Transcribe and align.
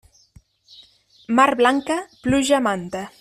Mar 1.39 1.53
blanca, 1.61 1.99
pluja 2.25 2.57
a 2.63 2.65
manta. 2.71 3.07